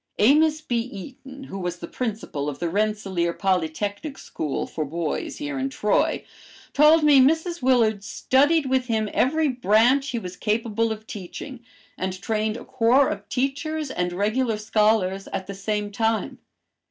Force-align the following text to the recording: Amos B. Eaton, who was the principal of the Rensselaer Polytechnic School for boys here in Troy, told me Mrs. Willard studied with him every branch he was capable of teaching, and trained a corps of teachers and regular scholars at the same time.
Amos 0.17 0.61
B. 0.61 0.79
Eaton, 0.79 1.43
who 1.43 1.59
was 1.59 1.77
the 1.77 1.87
principal 1.87 2.49
of 2.49 2.57
the 2.57 2.69
Rensselaer 2.69 3.33
Polytechnic 3.33 4.17
School 4.17 4.65
for 4.65 4.83
boys 4.83 5.37
here 5.37 5.59
in 5.59 5.69
Troy, 5.69 6.25
told 6.73 7.03
me 7.03 7.19
Mrs. 7.21 7.61
Willard 7.61 8.03
studied 8.03 8.65
with 8.65 8.87
him 8.87 9.09
every 9.13 9.47
branch 9.47 10.09
he 10.09 10.17
was 10.17 10.35
capable 10.35 10.91
of 10.91 11.05
teaching, 11.05 11.63
and 11.99 12.19
trained 12.19 12.57
a 12.57 12.65
corps 12.65 13.09
of 13.09 13.29
teachers 13.29 13.91
and 13.91 14.11
regular 14.11 14.57
scholars 14.57 15.27
at 15.27 15.45
the 15.45 15.53
same 15.53 15.91
time. 15.91 16.39